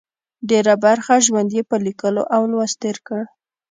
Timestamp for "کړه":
3.07-3.23